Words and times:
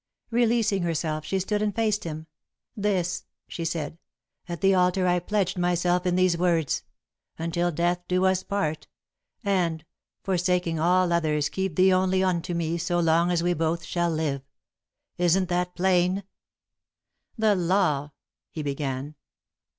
Releasing 0.31 0.81
herself 0.81 1.25
she 1.25 1.39
stood 1.39 1.61
and 1.61 1.75
faced 1.75 2.05
him. 2.05 2.25
"This," 2.75 3.25
she 3.47 3.63
said. 3.63 3.99
"At 4.49 4.61
the 4.61 4.73
altar 4.73 5.05
I 5.05 5.19
pledged 5.19 5.59
myself 5.59 6.07
in 6.07 6.15
these 6.15 6.35
words: 6.39 6.81
'Until 7.37 7.69
death 7.71 8.01
do 8.07 8.25
us 8.25 8.41
part,' 8.41 8.87
and 9.43 9.85
'Forsaking 10.23 10.79
all 10.79 11.13
others, 11.13 11.49
keep 11.49 11.75
thee 11.75 11.93
only 11.93 12.23
unto 12.23 12.55
me 12.55 12.79
so 12.79 12.99
long 12.99 13.29
as 13.29 13.43
we 13.43 13.53
both 13.53 13.83
shall 13.83 14.09
live.' 14.09 14.41
Isn't 15.19 15.49
that 15.49 15.75
plain?" 15.75 16.23
"The 17.37 17.53
law," 17.53 18.09
he 18.49 18.63
began. 18.63 19.13